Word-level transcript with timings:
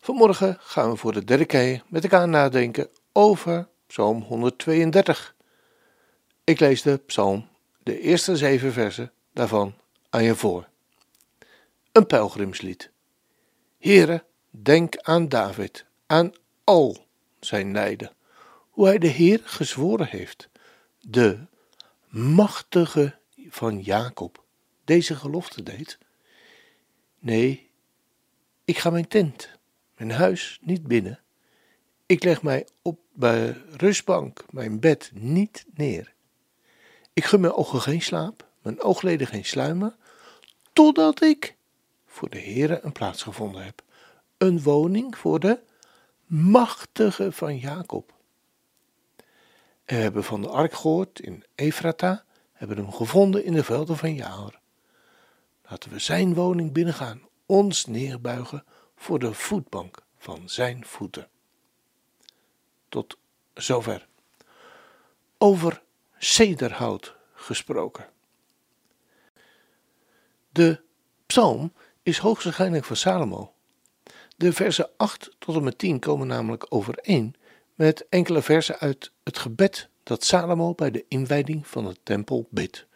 Vanmorgen 0.00 0.56
gaan 0.60 0.90
we 0.90 0.96
voor 0.96 1.12
de 1.12 1.24
derde 1.24 1.44
keer 1.44 1.82
met 1.88 2.02
elkaar 2.02 2.28
nadenken 2.28 2.88
over 3.12 3.68
Psalm 3.86 4.22
132. 4.22 5.34
Ik 6.44 6.60
lees 6.60 6.82
de 6.82 6.96
psalm, 6.96 7.48
de 7.82 8.00
eerste 8.00 8.36
zeven 8.36 8.72
versen 8.72 9.12
daarvan, 9.32 9.74
aan 10.10 10.22
je 10.22 10.34
voor. 10.34 10.68
Een 11.92 12.06
pelgrimslied. 12.06 12.90
Here, 13.78 14.24
denk 14.50 14.96
aan 14.96 15.28
David, 15.28 15.84
aan 16.06 16.32
al 16.64 17.06
zijn 17.40 17.72
lijden, 17.72 18.12
hoe 18.70 18.86
hij 18.86 18.98
de 18.98 19.08
Heer 19.08 19.40
gezworen 19.44 20.06
heeft, 20.06 20.48
de 21.00 21.38
machtige 22.08 23.18
van 23.48 23.80
Jacob, 23.80 24.44
deze 24.84 25.16
gelofte 25.16 25.62
deed. 25.62 25.98
Nee, 27.18 27.70
ik 28.64 28.78
ga 28.78 28.90
mijn 28.90 29.08
tent 29.08 29.58
mijn 30.00 30.18
huis 30.18 30.58
niet 30.62 30.86
binnen. 30.86 31.20
Ik 32.06 32.24
leg 32.24 32.42
mij 32.42 32.66
op 32.82 33.00
mijn 33.12 33.62
rustbank, 33.76 34.44
mijn 34.50 34.80
bed 34.80 35.10
niet 35.14 35.66
neer. 35.74 36.14
Ik 37.12 37.24
gun 37.24 37.40
mijn 37.40 37.52
ogen 37.52 37.80
geen 37.80 38.02
slaap, 38.02 38.46
mijn 38.62 38.82
oogleden 38.82 39.26
geen 39.26 39.44
sluimer, 39.44 39.96
totdat 40.72 41.22
ik 41.22 41.56
voor 42.06 42.30
de 42.30 42.40
Heere 42.40 42.80
een 42.82 42.92
plaats 42.92 43.22
gevonden 43.22 43.64
heb. 43.64 43.82
Een 44.38 44.62
woning 44.62 45.18
voor 45.18 45.40
de 45.40 45.60
machtige 46.26 47.32
van 47.32 47.58
Jacob. 47.58 48.14
En 49.84 49.96
we 49.96 50.02
hebben 50.02 50.24
van 50.24 50.42
de 50.42 50.48
ark 50.48 50.72
gehoord 50.72 51.20
in 51.20 51.44
Efrata, 51.54 52.24
hebben 52.52 52.76
hem 52.76 52.92
gevonden 52.92 53.44
in 53.44 53.52
de 53.52 53.64
velden 53.64 53.96
van 53.96 54.14
Jaar. 54.14 54.60
Laten 55.68 55.90
we 55.90 55.98
zijn 55.98 56.34
woning 56.34 56.72
binnengaan, 56.72 57.22
ons 57.46 57.86
neerbuigen 57.86 58.64
voor 59.00 59.18
de 59.18 59.34
voetbank 59.34 60.02
van 60.18 60.48
zijn 60.48 60.84
voeten. 60.84 61.28
Tot 62.88 63.18
zover. 63.54 64.08
Over 65.38 65.82
cederhout 66.18 67.16
gesproken. 67.32 68.08
De 70.50 70.80
psalm 71.26 71.72
is 72.02 72.18
hoogstwaarschijnlijk 72.18 72.84
van 72.84 72.96
Salomo. 72.96 73.54
De 74.36 74.52
versen 74.52 74.90
8 74.96 75.34
tot 75.38 75.56
en 75.56 75.64
met 75.64 75.78
10 75.78 75.98
komen 75.98 76.26
namelijk 76.26 76.66
overeen 76.68 77.34
met 77.74 78.06
enkele 78.08 78.42
versen 78.42 78.78
uit 78.78 79.12
het 79.22 79.38
gebed 79.38 79.88
dat 80.02 80.24
Salomo 80.24 80.74
bij 80.74 80.90
de 80.90 81.04
inwijding 81.08 81.66
van 81.66 81.84
de 81.84 81.96
tempel 82.02 82.48
bidt. 82.50 82.86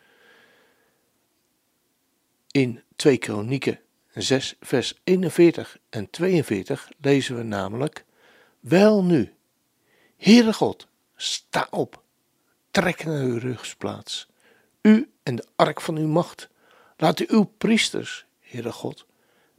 In 2.51 2.83
2 2.97 3.19
Kronieken 3.19 3.84
6, 4.23 4.55
vers 4.61 5.01
41 5.05 5.79
en 5.91 6.11
42 6.11 6.91
lezen 7.01 7.37
we 7.37 7.43
namelijk: 7.43 8.05
Wel 8.61 9.05
nu, 9.05 9.35
Heere 10.17 10.53
God, 10.53 10.87
sta 11.17 11.67
op, 11.71 12.03
trek 12.71 13.05
naar 13.05 13.23
uw 13.23 13.39
rugsplaats, 13.39 14.29
u 14.83 15.11
en 15.23 15.37
de 15.37 15.45
ark 15.57 15.81
van 15.81 15.97
uw 15.97 16.09
macht. 16.09 16.49
Laten 16.97 17.31
uw 17.31 17.45
priesters, 17.59 18.25
Heere 18.41 18.73
God, 18.73 19.07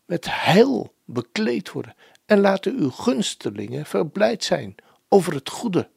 met 0.06 0.26
heil 0.30 0.94
bekleed 1.06 1.72
worden 1.72 1.96
en 2.26 2.40
laten 2.40 2.76
uw 2.76 2.90
gunstelingen 2.90 3.86
verblijd 3.86 4.44
zijn 4.44 4.76
over 5.10 5.34
het 5.34 5.50
goede. 5.50 5.90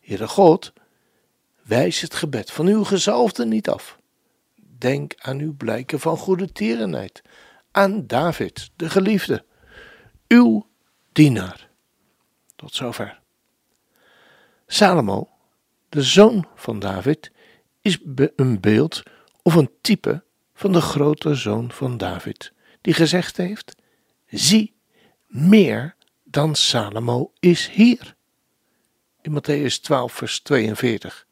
Heere 0.00 0.28
God, 0.28 0.72
wijs 1.62 2.00
het 2.00 2.14
gebed 2.14 2.50
van 2.50 2.66
uw 2.66 2.84
gezalfde 2.84 3.46
niet 3.46 3.68
af 3.68 3.98
Denk 4.78 5.14
aan 5.18 5.38
uw 5.38 5.56
blijken 5.56 6.00
van 6.00 6.16
goede 6.16 6.52
tierenheid, 6.52 7.22
aan 7.78 8.06
David, 8.06 8.70
de 8.76 8.90
geliefde, 8.90 9.44
uw 10.28 10.66
dienaar. 11.12 11.68
Tot 12.56 12.74
zover. 12.74 13.20
Salomo, 14.66 15.28
de 15.88 16.02
zoon 16.02 16.46
van 16.54 16.78
David, 16.78 17.32
is 17.80 17.98
een 18.36 18.60
beeld 18.60 19.02
of 19.42 19.54
een 19.54 19.70
type 19.80 20.24
van 20.54 20.72
de 20.72 20.80
grote 20.80 21.34
zoon 21.34 21.72
van 21.72 21.96
David, 21.96 22.52
die 22.80 22.94
gezegd 22.94 23.36
heeft: 23.36 23.74
Zie, 24.26 24.74
meer 25.26 25.96
dan 26.24 26.54
Salomo 26.54 27.32
is 27.40 27.68
hier. 27.68 28.16
In 29.22 29.40
Matthäus 29.40 29.80
12, 29.82 30.12
vers 30.12 30.40
42. 30.40 31.26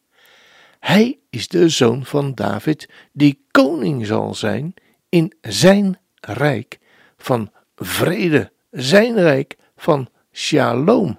Hij 0.79 1.19
is 1.31 1.49
de 1.49 1.69
zoon 1.69 2.05
van 2.05 2.35
David, 2.35 2.89
die 3.12 3.47
koning 3.51 4.06
zal 4.06 4.35
zijn 4.35 4.75
in 5.09 5.35
zijn 5.41 5.99
rijk 6.26 6.78
van 7.16 7.53
vrede, 7.76 8.53
zijn 8.70 9.14
rijk 9.14 9.56
van 9.76 10.09
shalom. 10.32 11.19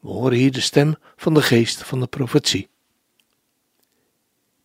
We 0.00 0.08
horen 0.08 0.38
hier 0.38 0.52
de 0.52 0.60
stem 0.60 0.94
van 1.16 1.34
de 1.34 1.42
geest 1.42 1.82
van 1.82 2.00
de 2.00 2.06
profetie. 2.06 2.68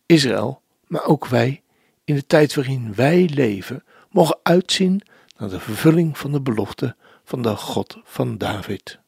Israël, 0.06 0.62
maar 0.86 1.04
ook 1.04 1.26
wij, 1.26 1.62
in 2.04 2.14
de 2.14 2.26
tijd 2.26 2.54
waarin 2.54 2.94
wij 2.94 3.28
leven, 3.34 3.84
mogen 4.10 4.38
uitzien 4.42 5.02
naar 5.36 5.48
de 5.48 5.60
vervulling 5.60 6.18
van 6.18 6.32
de 6.32 6.40
belofte 6.40 6.96
van 7.24 7.42
de 7.42 7.56
God 7.56 7.98
van 8.04 8.38
David. 8.38 8.98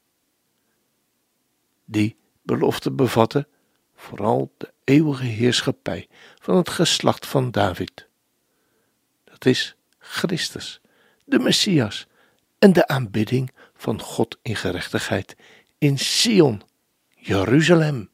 Die 1.84 2.16
belofte 2.42 2.90
bevatte 2.90 3.48
vooral 3.94 4.52
de 4.56 4.72
eeuwige 4.84 5.24
heerschappij 5.24 6.08
van 6.38 6.56
het 6.56 6.68
geslacht 6.68 7.26
van 7.26 7.50
David. 7.50 8.08
Dat 9.40 9.52
is 9.52 9.76
Christus, 9.98 10.80
de 11.24 11.38
Messias 11.38 12.06
en 12.58 12.72
de 12.72 12.86
aanbidding 12.86 13.52
van 13.74 14.00
God 14.00 14.38
in 14.42 14.56
gerechtigheid 14.56 15.36
in 15.78 15.98
Sion, 15.98 16.62
Jeruzalem. 17.16 18.10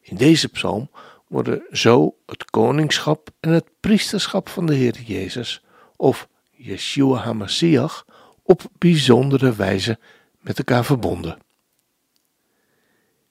In 0.00 0.16
deze 0.16 0.48
psalm 0.48 0.90
worden 1.28 1.62
zo 1.70 2.16
het 2.26 2.44
koningschap 2.44 3.30
en 3.40 3.50
het 3.50 3.66
priesterschap 3.80 4.48
van 4.48 4.66
de 4.66 4.74
Heer 4.74 5.00
Jezus, 5.00 5.62
of 5.96 6.28
Yeshua 6.50 7.22
HaMashiach, 7.22 8.06
op 8.42 8.62
bijzondere 8.78 9.54
wijze 9.54 9.98
met 10.40 10.58
elkaar 10.58 10.84
verbonden. 10.84 11.38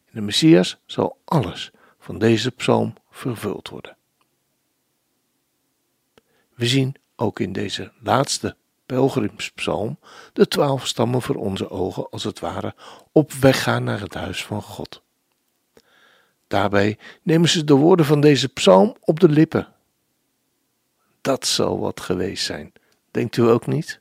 In 0.06 0.12
de 0.12 0.22
Messias 0.22 0.78
zal 0.86 1.18
alles 1.26 1.72
van 2.00 2.20
deze 2.20 2.52
psalm 2.52 2.94
vervuld 3.10 3.70
worden. 3.70 4.00
We 6.62 6.68
zien 6.68 6.96
ook 7.16 7.40
in 7.40 7.52
deze 7.52 7.92
laatste 8.00 8.56
pelgrimspsalm 8.86 10.00
de 10.34 10.48
twaalf 10.48 10.88
stammen 10.88 11.22
voor 11.22 11.36
onze 11.36 11.70
ogen 11.70 12.10
als 12.10 12.24
het 12.24 12.40
ware 12.40 12.76
op 13.12 13.32
weg 13.32 13.64
gaan 13.64 13.84
naar 13.84 14.00
het 14.00 14.14
huis 14.14 14.46
van 14.46 14.62
God. 14.62 15.02
Daarbij 16.48 16.98
nemen 17.24 17.50
ze 17.50 17.64
de 17.64 17.74
woorden 17.74 18.06
van 18.06 18.22
deze 18.22 18.48
psalm 18.48 18.96
op 19.00 19.20
de 19.20 19.30
lippen. 19.30 19.68
Dat 21.22 21.46
zal 21.46 21.80
wat 21.80 22.00
geweest 22.00 22.46
zijn, 22.46 22.74
denkt 23.12 23.38
u 23.38 23.42
ook 23.42 23.68
niet? 23.68 24.00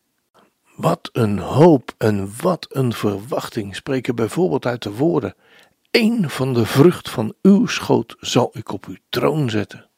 Wat 0.77 1.11
een 1.13 1.39
hoop 1.39 1.95
en 1.99 2.33
wat 2.41 2.67
een 2.69 2.93
verwachting 2.93 3.77
spreken 3.77 4.15
bijvoorbeeld 4.15 4.67
uit 4.67 4.83
de 4.83 4.93
woorden 4.93 5.35
een 5.91 6.31
van 6.31 6.55
de 6.55 6.67
vrucht 6.67 7.11
van 7.11 7.35
uw 7.43 7.67
schoot 7.67 8.17
zal 8.19 8.51
ik 8.53 8.73
op 8.73 8.87
uw 8.87 8.97
troon 9.09 9.51
zetten. 9.51 9.90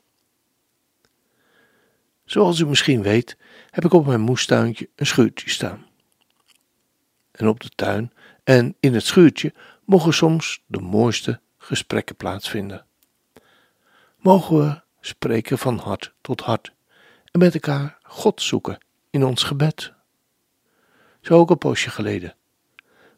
Zoals 2.33 2.59
u 2.59 2.67
misschien 2.67 3.03
weet, 3.03 3.37
heb 3.71 3.85
ik 3.85 3.93
op 3.93 4.07
mijn 4.07 4.21
moestuintje 4.21 4.89
een 4.97 5.07
schuurtje 5.07 5.51
staan. 5.51 5.87
En 7.31 7.49
op 7.49 7.61
de 7.61 7.69
tuin 7.69 8.13
en 8.45 8.77
in 8.81 8.95
het 8.95 9.05
schuurtje 9.05 9.55
mogen 9.85 10.15
soms 10.15 10.63
de 10.67 10.81
mooiste 10.81 11.41
gesprekken 11.59 12.17
plaatsvinden. 12.17 12.85
Mogen 14.17 14.59
we 14.59 14.81
spreken 15.01 15.59
van 15.59 15.79
hart 15.79 16.15
tot 16.21 16.41
hart 16.41 16.73
en 17.31 17.39
met 17.39 17.55
elkaar 17.55 17.99
God 18.03 18.43
zoeken 18.43 18.79
in 19.11 19.25
ons 19.25 19.43
gebed. 19.43 19.93
Zo 21.21 21.39
ook 21.39 21.51
een 21.51 21.59
poosje 21.59 21.91
geleden, 21.91 22.35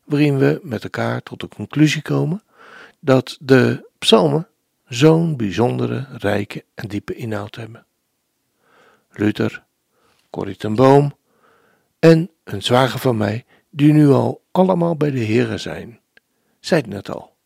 waarin 0.05 0.39
we 0.39 0.61
met 0.63 0.85
elkaar 0.85 1.23
tot 1.23 1.41
de 1.41 1.49
conclusie 1.49 2.03
komen 2.03 2.43
dat 3.01 3.37
de 3.41 3.91
psalmen 3.99 4.49
zo'n 4.89 5.37
bijzondere, 5.37 6.07
rijke 6.11 6.65
en 6.75 6.89
diepe 6.89 7.15
inhoud 7.15 7.55
hebben. 7.55 7.87
Luther, 9.19 9.65
Corrie 10.31 10.57
ten 10.57 10.75
Boom 10.75 11.17
en 11.99 12.31
een 12.45 12.63
zwager 12.63 12.99
van 12.99 13.17
mij, 13.17 13.45
die 13.71 13.93
nu 13.93 14.09
al 14.09 14.45
allemaal 14.51 14.97
bij 14.97 15.11
de 15.11 15.25
Heere 15.25 15.59
zijn. 15.59 16.01
Zei 16.61 16.83
het 16.89 17.11
al. 17.11 17.37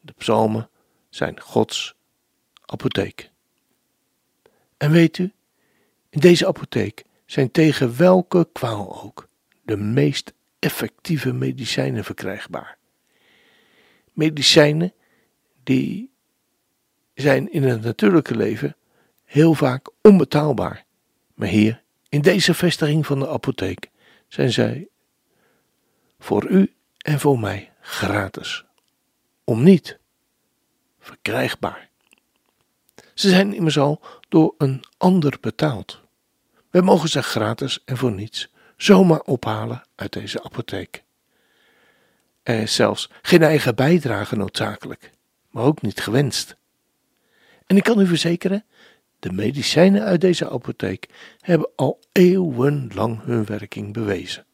De 0.00 0.12
psalmen 0.12 0.68
zijn 1.08 1.40
Gods 1.40 1.94
apotheek. 2.64 3.30
En 4.76 4.90
weet 4.90 5.18
u, 5.18 5.32
in 6.10 6.20
deze 6.20 6.46
apotheek 6.46 7.04
zijn 7.26 7.50
tegen 7.50 7.96
welke 7.96 8.48
kwaal 8.52 9.02
ook 9.02 9.28
de 9.62 9.76
meest 9.76 10.32
effectieve 10.58 11.32
medicijnen 11.32 12.04
verkrijgbaar. 12.04 12.78
Medicijnen 14.12 14.92
die 15.62 16.10
zijn 17.14 17.52
in 17.52 17.62
het 17.62 17.82
natuurlijke 17.82 18.36
leven 18.36 18.76
heel 19.30 19.54
vaak 19.54 19.90
onbetaalbaar. 20.02 20.84
Maar 21.34 21.48
hier, 21.48 21.82
in 22.08 22.20
deze 22.20 22.54
vestiging 22.54 23.06
van 23.06 23.18
de 23.18 23.28
apotheek, 23.28 23.90
zijn 24.28 24.52
zij 24.52 24.88
voor 26.18 26.48
u 26.48 26.72
en 26.98 27.20
voor 27.20 27.38
mij 27.38 27.72
gratis. 27.80 28.64
Om 29.44 29.62
niet 29.62 29.98
verkrijgbaar. 30.98 31.88
Ze 33.14 33.28
zijn 33.28 33.54
immers 33.54 33.78
al 33.78 34.00
door 34.28 34.54
een 34.58 34.84
ander 34.96 35.38
betaald. 35.40 36.00
Wij 36.70 36.82
mogen 36.82 37.08
ze 37.08 37.22
gratis 37.22 37.84
en 37.84 37.96
voor 37.96 38.12
niets 38.12 38.52
zomaar 38.76 39.20
ophalen 39.20 39.82
uit 39.94 40.12
deze 40.12 40.42
apotheek. 40.42 41.02
Er 42.42 42.60
is 42.60 42.74
zelfs 42.74 43.10
geen 43.22 43.42
eigen 43.42 43.74
bijdrage 43.74 44.36
noodzakelijk, 44.36 45.10
maar 45.50 45.64
ook 45.64 45.82
niet 45.82 46.00
gewenst. 46.00 46.56
En 47.66 47.76
ik 47.76 47.82
kan 47.82 48.00
u 48.00 48.06
verzekeren, 48.06 48.64
de 49.20 49.32
medicijnen 49.32 50.02
uit 50.02 50.20
deze 50.20 50.50
apotheek 50.50 51.08
hebben 51.40 51.70
al 51.76 52.00
eeuwenlang 52.12 53.22
hun 53.22 53.44
werking 53.44 53.92
bewezen. 53.92 54.46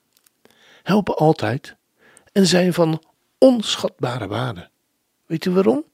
Helpen 0.83 1.17
altijd 1.17 1.77
en 2.33 2.47
zijn 2.47 2.73
van 2.73 3.03
onschatbare 3.39 4.27
waarde. 4.27 4.69
Weet 5.27 5.45
u 5.45 5.51
waarom? 5.51 5.85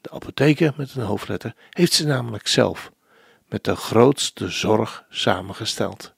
De 0.00 0.10
apotheker 0.10 0.74
met 0.76 0.94
een 0.94 1.02
hoofdletter 1.02 1.54
heeft 1.70 1.92
ze 1.92 2.06
namelijk 2.06 2.46
zelf 2.46 2.92
met 3.48 3.64
de 3.64 3.76
grootste 3.76 4.48
zorg 4.48 5.04
samengesteld. 5.10 6.14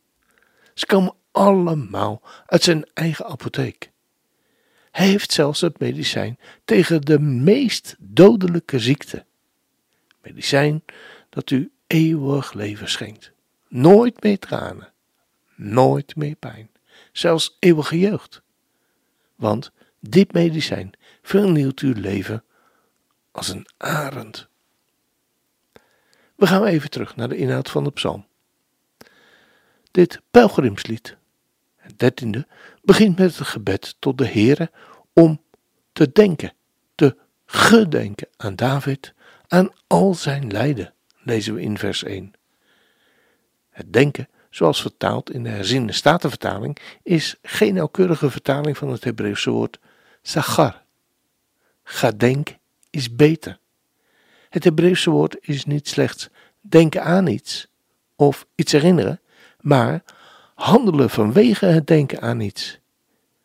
Ze 0.75 0.87
komen 0.87 1.15
allemaal 1.31 2.23
uit 2.47 2.63
zijn 2.63 2.85
eigen 2.95 3.27
apotheek. 3.27 3.91
Hij 4.91 5.07
heeft 5.07 5.33
zelfs 5.33 5.61
het 5.61 5.79
medicijn 5.79 6.39
tegen 6.65 7.01
de 7.01 7.19
meest 7.19 7.97
dodelijke 7.99 8.79
ziekte. 8.79 9.27
Medicijn 10.23 10.85
dat 11.29 11.51
u 11.51 11.73
eeuwig 11.87 12.53
leven 12.53 12.89
schenkt. 12.89 13.33
Nooit 13.69 14.23
meer 14.23 14.39
tranen, 14.39 14.93
nooit 15.55 16.17
meer 16.17 16.35
pijn, 16.35 16.71
zelfs 17.13 17.57
eeuwige 17.59 17.99
jeugd. 17.99 18.43
Want 19.35 19.73
dit 20.01 20.33
medicijn 20.33 20.93
vernieuwt 21.23 21.81
uw 21.81 21.95
leven 21.97 22.45
als 23.31 23.49
een 23.49 23.67
arend. 23.77 24.49
We 26.35 26.47
gaan 26.47 26.65
even 26.65 26.91
terug 26.91 27.17
naar 27.17 27.29
de 27.29 27.37
inhoud 27.37 27.71
van 27.71 27.85
de 27.85 27.91
psalm. 27.91 28.27
Dit 29.91 30.21
pelgrimslied, 30.31 31.17
het 31.77 31.99
dertiende, 31.99 32.47
begint 32.83 33.19
met 33.19 33.39
het 33.39 33.47
gebed 33.47 33.97
tot 33.99 34.19
de 34.19 34.27
Heere 34.27 34.71
om 35.13 35.43
te 35.93 36.13
denken, 36.13 36.53
te 36.95 37.17
gedenken 37.47 38.29
aan 38.37 38.57
David, 38.57 39.15
aan 39.49 39.71
al 39.87 40.15
zijn 40.15 40.51
lijden, 40.51 40.95
lezen 41.23 41.55
we 41.55 41.61
in 41.61 41.79
vers 41.79 42.05
1. 42.05 42.33
Het 43.71 43.93
denken, 43.93 44.29
zoals 44.51 44.81
vertaald 44.81 45.31
in 45.31 45.43
de 45.43 45.49
herziende 45.49 45.93
statenvertaling, 45.93 46.79
is 47.03 47.37
geen 47.43 47.75
nauwkeurige 47.75 48.31
vertaling 48.31 48.77
van 48.77 48.89
het 48.89 49.05
Hebreeuwse 49.05 49.51
woord 49.51 49.79
sagar. 50.23 50.83
Gedenk 51.83 52.57
is 52.91 53.15
beter. 53.15 53.59
Het 54.49 54.65
Hebreeuwse 54.65 55.11
woord 55.11 55.37
is 55.41 55.65
niet 55.65 55.89
slechts 55.89 56.29
denken 56.61 57.03
aan 57.03 57.27
iets 57.27 57.69
of 58.17 58.47
iets 58.55 58.73
herinneren, 58.73 59.21
maar 59.61 60.03
handelen 60.55 61.11
vanwege 61.11 61.67
het 61.67 61.87
denken 61.87 62.21
aan 62.21 62.41
iets. 62.41 62.79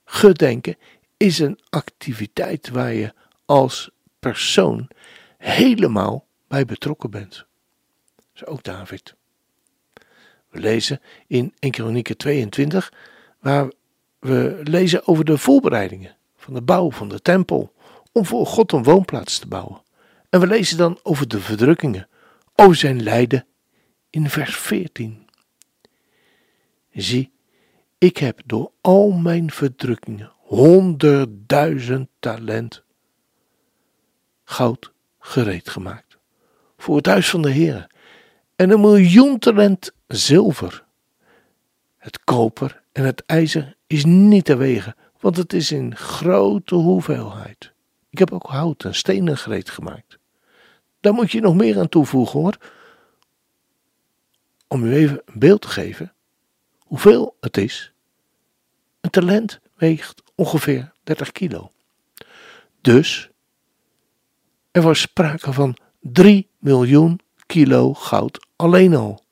Gedenken 0.05 0.77
is 1.17 1.39
een 1.39 1.59
activiteit 1.69 2.69
waar 2.69 2.93
je 2.93 3.13
als 3.45 3.89
persoon 4.19 4.87
helemaal 5.43 6.27
bij 6.47 6.65
betrokken 6.65 7.09
bent. 7.09 7.45
Zo 8.33 8.45
ook 8.45 8.63
David. 8.63 9.15
We 10.49 10.59
lezen 10.59 11.01
in 11.27 11.53
1 11.59 11.71
Kronieken 11.71 12.17
22, 12.17 12.93
waar 13.39 13.71
we 14.19 14.59
lezen 14.63 15.07
over 15.07 15.25
de 15.25 15.37
voorbereidingen 15.37 16.15
van 16.35 16.53
de 16.53 16.61
bouw 16.61 16.91
van 16.91 17.09
de 17.09 17.21
tempel, 17.21 17.73
om 18.11 18.25
voor 18.25 18.45
God 18.45 18.71
een 18.71 18.83
woonplaats 18.83 19.39
te 19.39 19.47
bouwen. 19.47 19.81
En 20.29 20.39
we 20.39 20.47
lezen 20.47 20.77
dan 20.77 20.99
over 21.03 21.27
de 21.27 21.39
verdrukkingen, 21.39 22.07
over 22.55 22.75
zijn 22.75 23.03
lijden 23.03 23.45
in 24.09 24.29
vers 24.29 24.57
14. 24.57 25.25
Zie, 26.91 27.31
ik 27.97 28.17
heb 28.17 28.41
door 28.45 28.71
al 28.81 29.11
mijn 29.11 29.51
verdrukkingen 29.51 30.31
honderdduizend 30.37 32.09
talent 32.19 32.83
goud 34.43 34.92
gereed 35.25 35.69
gemaakt 35.69 36.17
voor 36.77 36.95
het 36.95 37.05
huis 37.05 37.29
van 37.29 37.41
de 37.41 37.49
Heer 37.49 37.87
en 38.55 38.69
een 38.69 38.81
miljoen 38.81 39.39
talent 39.39 39.91
zilver. 40.07 40.83
Het 41.97 42.23
koper 42.23 42.81
en 42.91 43.05
het 43.05 43.23
ijzer 43.25 43.75
is 43.87 44.05
niet 44.05 44.45
te 44.45 44.55
wegen, 44.55 44.95
want 45.19 45.37
het 45.37 45.53
is 45.53 45.71
in 45.71 45.95
grote 45.95 46.75
hoeveelheid. 46.75 47.71
Ik 48.09 48.19
heb 48.19 48.31
ook 48.31 48.47
hout 48.47 48.83
en 48.83 48.95
stenen 48.95 49.37
gereed 49.37 49.69
gemaakt. 49.69 50.17
Daar 50.99 51.13
moet 51.13 51.31
je 51.31 51.41
nog 51.41 51.55
meer 51.55 51.79
aan 51.79 51.89
toevoegen 51.89 52.39
hoor. 52.39 52.57
Om 54.67 54.83
u 54.83 54.93
even 54.93 55.21
een 55.25 55.39
beeld 55.39 55.61
te 55.61 55.67
geven 55.67 56.13
hoeveel 56.77 57.37
het 57.39 57.57
is. 57.57 57.93
Een 59.01 59.09
talent 59.09 59.59
weegt 59.75 60.23
ongeveer 60.35 60.91
30 61.03 61.31
kilo. 61.31 61.71
Dus 62.81 63.29
er 64.73 64.81
was 64.81 65.01
sprake 65.01 65.53
van 65.53 65.77
3 65.99 66.49
miljoen 66.57 67.19
kilo 67.45 67.93
goud 67.93 68.45
alleen 68.55 68.95
al. 68.95 69.23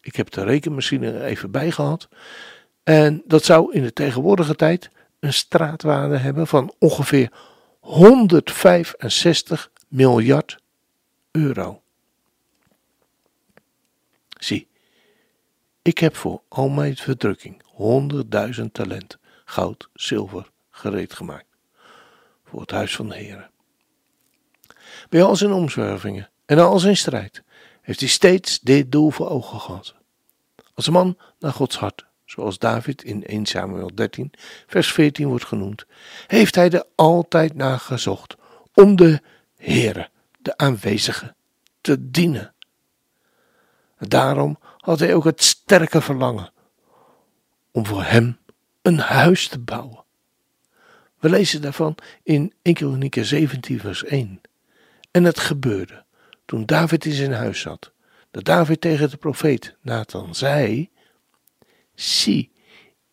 Ik 0.00 0.16
heb 0.16 0.30
de 0.30 0.44
rekenmachine 0.44 1.24
even 1.24 1.50
bij 1.50 1.70
gehad. 1.70 2.08
En 2.82 3.22
dat 3.26 3.44
zou 3.44 3.72
in 3.72 3.82
de 3.82 3.92
tegenwoordige 3.92 4.54
tijd 4.54 4.90
een 5.20 5.32
straatwaarde 5.32 6.16
hebben 6.16 6.46
van 6.46 6.74
ongeveer 6.78 7.32
165 7.80 9.70
miljard 9.88 10.58
euro. 11.30 11.82
Zie, 14.38 14.68
ik 15.82 15.98
heb 15.98 16.16
voor 16.16 16.42
al 16.48 16.68
mijn 16.68 16.96
verdrukking 16.96 17.62
100.000 18.60 18.64
talent 18.72 19.18
goud, 19.44 19.88
zilver 19.94 20.50
gereed 20.70 21.14
gemaakt 21.14 21.46
voor 22.44 22.60
het 22.60 22.70
huis 22.70 22.96
van 22.96 23.08
de 23.08 23.16
Heer. 23.16 23.50
Bij 25.08 25.22
al 25.22 25.36
zijn 25.36 25.52
omzwervingen 25.52 26.30
en 26.46 26.58
al 26.58 26.78
zijn 26.78 26.96
strijd 26.96 27.42
heeft 27.80 28.00
hij 28.00 28.08
steeds 28.08 28.60
dit 28.60 28.92
doel 28.92 29.10
voor 29.10 29.28
ogen 29.28 29.60
gehad. 29.60 29.94
Als 30.74 30.86
een 30.86 30.92
man 30.92 31.18
naar 31.38 31.52
Gods 31.52 31.76
hart 31.76 32.06
zoals 32.24 32.58
David 32.58 33.04
in 33.04 33.24
1 33.24 33.46
Samuel 33.46 33.94
13, 33.94 34.32
vers 34.66 34.92
14 34.92 35.28
wordt 35.28 35.44
genoemd, 35.44 35.86
heeft 36.26 36.54
hij 36.54 36.70
er 36.70 36.84
altijd 36.94 37.54
naar 37.54 37.78
gezocht 37.78 38.34
om 38.74 38.96
de 38.96 39.20
Heere, 39.56 40.08
de 40.38 40.56
aanwezige, 40.56 41.34
te 41.80 42.10
dienen. 42.10 42.54
Daarom 43.98 44.58
had 44.78 44.98
hij 44.98 45.14
ook 45.14 45.24
het 45.24 45.42
sterke 45.42 46.00
verlangen 46.00 46.52
om 47.70 47.86
voor 47.86 48.02
hem 48.02 48.38
een 48.82 48.98
huis 48.98 49.48
te 49.48 49.58
bouwen. 49.58 50.04
We 51.18 51.28
lezen 51.28 51.62
daarvan 51.62 51.94
in 52.22 52.52
1 52.62 52.74
Kronieken 52.74 53.24
17 53.24 53.80
vers 53.80 54.04
1. 54.04 54.40
En 55.12 55.24
het 55.24 55.38
gebeurde, 55.38 56.04
toen 56.44 56.66
David 56.66 57.04
in 57.04 57.12
zijn 57.12 57.32
huis 57.32 57.60
zat, 57.60 57.92
dat 58.30 58.44
David 58.44 58.80
tegen 58.80 59.10
de 59.10 59.16
profeet 59.16 59.76
Nathan 59.80 60.34
zei, 60.34 60.90
Zie, 61.94 62.52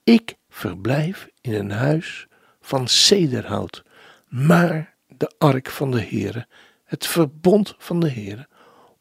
ik 0.03 0.35
verblijf 0.49 1.29
in 1.41 1.53
een 1.53 1.71
huis 1.71 2.27
van 2.61 2.87
cederhout, 2.87 3.83
maar 4.27 4.95
de 5.07 5.33
ark 5.37 5.69
van 5.69 5.91
de 5.91 6.01
Heere, 6.01 6.47
het 6.83 7.07
verbond 7.07 7.75
van 7.77 7.99
de 7.99 8.11
Heere, 8.11 8.47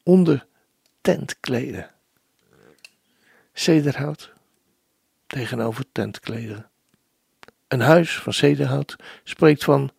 onder 0.03 0.47
tentkleden. 1.01 1.91
Cederhout 3.53 4.33
tegenover 5.27 5.85
tentkleden. 5.91 6.69
Een 7.67 7.81
huis 7.81 8.19
van 8.19 8.33
cederhout 8.33 8.95
spreekt 9.23 9.63
van 9.63 9.91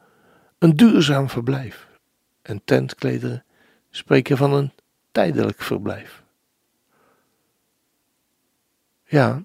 een 0.59 0.77
duurzaam 0.77 1.29
verblijf. 1.29 1.89
En 2.43 2.61
tentklederen 2.65 3.45
spreken 3.91 4.37
van 4.37 4.53
een 4.53 4.73
tijdelijk 5.13 5.63
verblijf. 5.63 6.23
Ja, 9.05 9.45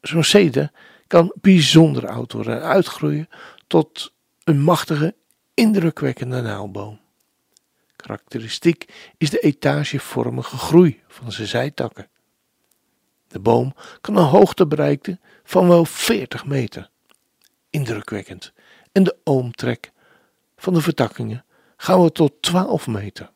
zo'n 0.00 0.24
ceder 0.24 0.72
kan 1.06 1.32
bijzonder 1.40 2.08
oud 2.08 2.32
worden 2.32 2.54
en 2.54 2.62
uitgroeien 2.62 3.28
tot 3.66 4.12
een 4.44 4.60
machtige, 4.60 5.14
indrukwekkende 5.54 6.40
naaldboom. 6.40 7.00
Karakteristiek 7.96 9.12
is 9.18 9.30
de 9.30 9.38
etagevormige 9.38 10.56
groei 10.56 11.02
van 11.08 11.32
zijn 11.32 11.48
zijtakken. 11.48 12.08
De 13.28 13.38
boom 13.38 13.74
kan 14.00 14.16
een 14.16 14.24
hoogte 14.24 14.66
bereiken 14.66 15.20
van 15.44 15.68
wel 15.68 15.84
40 15.84 16.46
meter. 16.46 16.90
Indrukwekkend. 17.70 18.52
En 18.92 19.02
de 19.02 19.16
oomtrek 19.24 19.92
van 20.56 20.74
de 20.74 20.80
vertakkingen 20.80 21.44
gaan 21.76 22.02
we 22.02 22.12
tot 22.12 22.32
12 22.40 22.86
meter. 22.86 23.30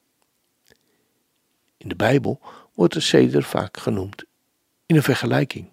In 1.76 1.88
de 1.88 1.96
Bijbel 1.96 2.40
wordt 2.74 2.94
de 2.94 3.00
ceder 3.00 3.42
vaak 3.42 3.76
genoemd 3.76 4.24
in 4.86 4.96
een 4.96 5.02
vergelijking. 5.02 5.68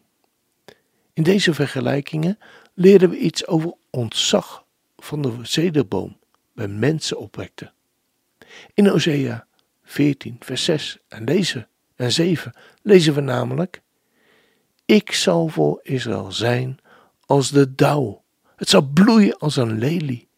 In 1.14 1.24
deze 1.24 1.54
vergelijkingen 1.54 2.38
leren 2.74 3.10
we 3.10 3.18
iets 3.18 3.48
over 3.48 3.74
ontzag 3.90 4.66
van 4.98 5.22
de 5.22 5.34
cederboom 5.42 6.18
bij 6.54 6.68
mensen 6.68 7.18
opwekte. 7.18 7.72
In 8.74 8.92
Osea 8.92 9.48
14, 9.84 10.36
vers 10.40 10.64
6 10.64 10.98
en, 11.08 11.26
en 11.96 12.12
7 12.12 12.54
lezen 12.82 13.14
we 13.14 13.22
namelijk: 13.22 13.82
Ik 14.86 15.12
zal 15.12 15.48
voor 15.48 15.80
Israël 15.84 16.32
zijn 16.32 16.80
als 17.26 17.50
de 17.50 17.76
dauw. 17.76 18.24
Het 18.56 18.70
zal 18.70 18.82
bloeien 18.82 19.38
als 19.38 19.56
een 19.56 19.78
lelie, 19.78 20.30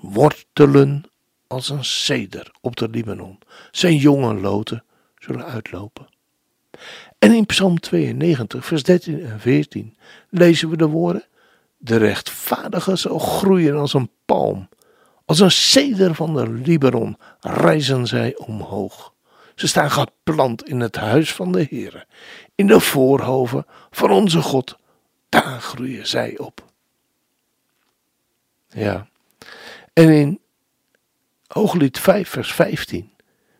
wortelen 0.00 1.04
als 1.48 1.68
een 1.68 1.84
ceder 1.84 2.50
op 2.60 2.76
de 2.76 2.88
Libanon. 2.88 3.38
Zijn 3.70 3.96
jonge 3.96 4.34
loten 4.34 4.84
zullen 5.18 5.44
uitlopen. 5.44 6.08
En 7.18 7.32
in 7.32 7.46
Psalm 7.46 7.80
92, 7.80 8.66
vers 8.66 8.82
13 8.82 9.24
en 9.24 9.40
14 9.40 9.96
lezen 10.28 10.70
we 10.70 10.76
de 10.76 10.86
woorden: 10.86 11.24
De 11.76 11.96
rechtvaardige 11.96 12.96
zal 12.96 13.18
groeien 13.18 13.76
als 13.76 13.94
een 13.94 14.10
palm. 14.24 14.68
Als 15.24 15.40
een 15.40 15.50
ceder 15.50 16.14
van 16.14 16.34
de 16.34 16.48
Libanon 16.48 17.16
rijzen 17.40 18.06
zij 18.06 18.36
omhoog. 18.36 19.14
Ze 19.54 19.66
staan 19.66 19.90
geplant 19.90 20.68
in 20.68 20.80
het 20.80 20.96
huis 20.96 21.32
van 21.34 21.52
de 21.52 21.66
Heere, 21.70 22.06
in 22.54 22.66
de 22.66 22.80
voorhoven 22.80 23.66
van 23.90 24.10
onze 24.10 24.42
God. 24.42 24.78
Daar 25.28 25.60
groeien 25.60 26.06
zij 26.06 26.38
op. 26.38 26.64
Ja, 28.68 29.08
en 29.92 30.08
in 30.08 30.40
Hooglied 31.58 31.98
5, 31.98 32.28
vers 32.28 32.52
15 32.52 33.10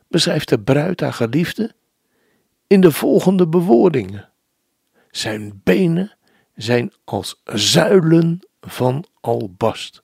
beschrijft 0.09 0.49
de 0.49 0.61
bruid 0.61 1.01
haar 1.01 1.13
geliefde 1.13 1.75
in 2.67 2.81
de 2.81 2.93
volgende 2.93 3.49
bewoordingen. 3.49 4.29
Zijn 5.11 5.61
benen 5.65 6.17
zijn 6.55 6.93
als 7.05 7.43
zuilen 7.45 8.41
van 8.61 9.05
albast, 9.21 10.03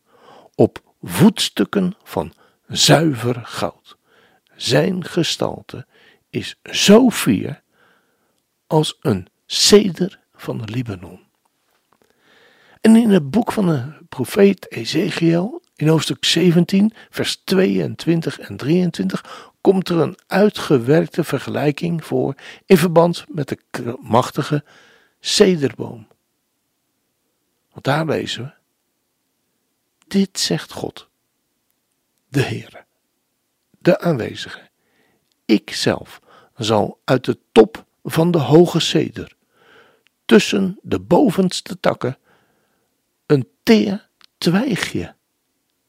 op 0.55 0.83
voetstukken 1.03 1.95
van 2.03 2.33
zuiver 2.67 3.41
goud. 3.45 3.97
Zijn 4.57 5.05
gestalte 5.05 5.87
is 6.31 6.61
zo 6.63 7.11
fier 7.11 7.63
als 8.67 8.99
een 9.01 9.27
ceder 9.47 10.21
van 10.35 10.63
Libanon. 10.65 11.21
En 12.81 12.97
in 12.97 13.11
het 13.11 13.31
boek 13.31 13.53
van 13.53 13.67
de 13.67 13.93
profeet 14.09 14.73
Ezekiel, 14.73 15.63
in 15.77 15.89
hoofdstuk 15.89 16.25
17, 16.25 16.93
vers 17.11 17.37
22 17.37 18.39
en 18.39 18.57
23, 18.57 19.53
komt 19.61 19.89
er 19.89 19.99
een 19.99 20.19
uitgewerkte 20.27 21.25
vergelijking 21.25 22.05
voor 22.05 22.35
in 22.67 22.77
verband 22.77 23.25
met 23.29 23.49
de 23.49 23.97
machtige 24.01 24.65
cederboom. 25.21 26.07
Want 27.73 27.85
daar 27.85 28.07
lezen 28.07 28.45
we: 28.45 28.53
Dit 30.07 30.39
zegt 30.39 30.73
God, 30.73 31.09
de 32.29 32.43
Heere, 32.43 32.85
de 33.79 34.01
aanwezige. 34.01 34.61
Ikzelf 35.45 36.21
zal 36.57 37.01
uit 37.05 37.25
de 37.25 37.39
top 37.53 37.85
van 38.03 38.31
de 38.31 38.39
hoge 38.39 38.81
ceder, 38.81 39.37
tussen 40.25 40.79
de 40.83 41.01
bovenste 41.01 41.81
takken, 41.81 42.19
een 43.27 43.49
teer 43.63 44.09
twijgje 44.39 45.15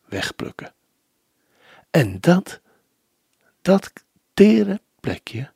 wegplukken. 0.06 0.74
En 1.92 2.20
dat 2.20 2.60
dat 3.62 3.92
tere 4.34 4.82
plekje 5.00 5.52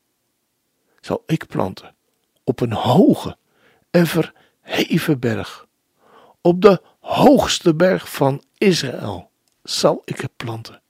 zal 1.00 1.24
ik 1.26 1.48
planten 1.48 1.96
op 2.44 2.60
een 2.60 2.74
hoge 2.74 3.38
en 3.92 4.08
verheven 4.08 5.20
berg. 5.20 5.68
Op 6.42 6.62
de 6.62 6.82
hoogste 7.00 7.76
berg 7.76 8.12
van 8.12 8.44
Israël 8.58 9.32
zal 9.64 10.02
ik 10.06 10.22
het 10.22 10.36
planten. 10.36 10.82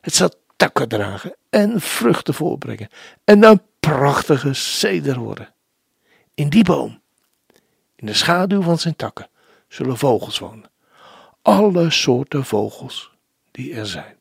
Het 0.00 0.14
zal 0.14 0.30
takken 0.56 0.88
dragen 0.88 1.36
en 1.50 1.80
vruchten 1.80 2.34
voorbrengen 2.34 2.88
en 3.24 3.42
een 3.42 3.62
prachtige 3.80 4.52
ceder 4.52 5.18
worden. 5.18 5.54
In 6.34 6.48
die 6.48 6.64
boom, 6.64 7.00
in 7.96 8.06
de 8.06 8.14
schaduw 8.14 8.62
van 8.62 8.78
zijn 8.78 8.96
takken, 8.96 9.28
zullen 9.68 9.96
vogels 9.96 10.38
wonen. 10.38 10.70
Alle 11.48 11.90
soorten 11.90 12.44
vogels 12.44 13.10
die 13.50 13.74
er 13.74 13.86
zijn. 13.86 14.16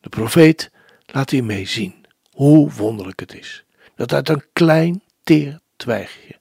De 0.00 0.08
profeet 0.08 0.70
laat 1.06 1.30
hiermee 1.30 1.66
zien 1.66 2.06
hoe 2.30 2.70
wonderlijk 2.70 3.20
het 3.20 3.34
is 3.34 3.64
dat 3.94 4.12
uit 4.12 4.28
een 4.28 4.44
klein 4.52 5.02
teer 5.22 5.60
twijgje 5.76 6.38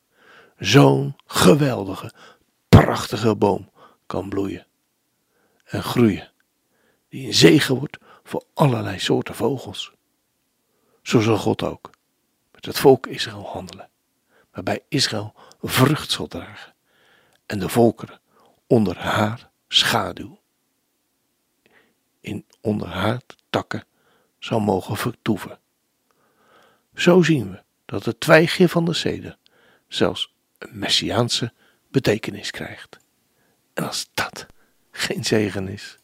zo'n 0.57 1.15
geweldige, 1.25 2.13
prachtige 2.69 3.35
boom 3.35 3.71
kan 4.05 4.29
bloeien 4.29 4.67
en 5.63 5.83
groeien, 5.83 6.31
die 7.09 7.27
een 7.27 7.33
zegen 7.33 7.75
wordt 7.75 7.97
voor 8.23 8.43
allerlei 8.53 8.99
soorten 8.99 9.35
vogels. 9.35 9.91
Zo 11.01 11.19
zal 11.19 11.37
God 11.37 11.63
ook 11.63 11.89
met 12.51 12.65
het 12.65 12.79
volk 12.79 13.07
Israël 13.07 13.47
handelen, 13.47 13.89
waarbij 14.51 14.83
Israël 14.87 15.33
vrucht 15.61 16.11
zal 16.11 16.27
dragen 16.27 16.73
en 17.45 17.59
de 17.59 17.69
volkeren 17.69 18.19
onder 18.67 18.97
haar 18.97 19.49
schaduw, 19.67 20.39
in 22.19 22.45
onder 22.61 22.87
haar 22.87 23.21
takken 23.49 23.83
zou 24.39 24.61
mogen 24.61 24.97
vertoeven. 24.97 25.59
Zo 26.95 27.21
zien 27.21 27.51
we 27.51 27.63
dat 27.85 28.05
het 28.05 28.19
twijgje 28.19 28.69
van 28.69 28.85
de 28.85 28.93
ceder 28.93 29.37
zelfs 29.87 30.33
een 30.57 30.79
messiaanse 30.79 31.53
betekenis 31.87 32.51
krijgt. 32.51 32.97
En 33.73 33.87
als 33.87 34.09
dat 34.13 34.45
geen 34.91 35.25
zegen 35.25 35.67
is, 35.67 35.98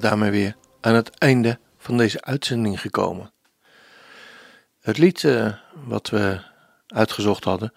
daarmee 0.00 0.30
weer 0.30 0.56
aan 0.80 0.94
het 0.94 1.10
einde 1.10 1.58
van 1.78 1.96
deze 1.96 2.22
uitzending 2.22 2.80
gekomen. 2.80 3.32
Het 4.80 4.98
lied 4.98 5.22
uh, 5.22 5.54
wat 5.84 6.08
we 6.08 6.40
uitgezocht 6.86 7.44
hadden, 7.44 7.72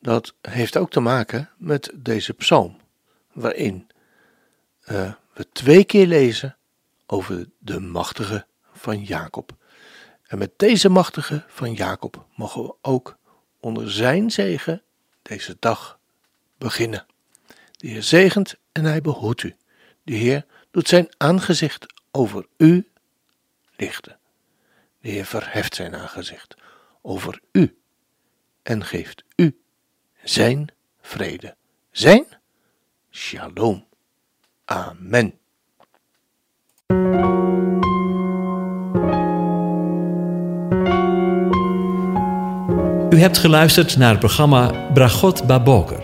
dat 0.00 0.34
heeft 0.40 0.76
ook 0.76 0.90
te 0.90 1.00
maken 1.00 1.50
met 1.56 1.90
deze 1.94 2.32
psalm, 2.32 2.76
waarin 3.32 3.86
uh, 4.90 5.12
we 5.34 5.46
twee 5.52 5.84
keer 5.84 6.06
lezen 6.06 6.56
over 7.06 7.48
de 7.58 7.80
machtige 7.80 8.46
van 8.72 9.02
Jacob. 9.02 9.52
En 10.26 10.38
met 10.38 10.52
deze 10.56 10.88
machtige 10.88 11.44
van 11.48 11.72
Jacob 11.74 12.26
mogen 12.34 12.62
we 12.62 12.74
ook 12.82 13.18
onder 13.60 13.90
zijn 13.90 14.30
zegen 14.30 14.82
deze 15.22 15.56
dag 15.58 15.98
beginnen. 16.58 17.06
De 17.70 17.88
Heer 17.88 18.02
zegent 18.02 18.54
en 18.72 18.84
hij 18.84 19.00
behoedt 19.00 19.42
u. 19.42 19.56
De 20.02 20.14
Heer 20.14 20.46
doet 20.74 20.88
zijn 20.88 21.08
aangezicht 21.16 21.86
over 22.10 22.46
u 22.56 22.88
lichten. 23.76 24.18
De 25.00 25.08
Heer 25.08 25.24
verheft 25.24 25.74
zijn 25.74 25.94
aangezicht 25.94 26.54
over 27.02 27.40
u 27.52 27.78
en 28.62 28.84
geeft 28.84 29.24
u 29.36 29.58
zijn 30.24 30.68
vrede, 31.00 31.56
zijn 31.90 32.26
shalom. 33.10 33.86
Amen. 34.64 35.38
U 43.10 43.18
hebt 43.18 43.38
geluisterd 43.38 43.96
naar 43.96 44.10
het 44.10 44.18
programma 44.18 44.90
Bragot 44.92 45.46
Baboker. 45.46 46.03